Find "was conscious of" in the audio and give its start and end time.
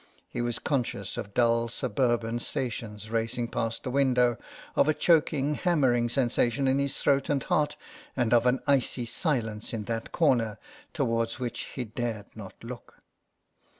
0.41-1.35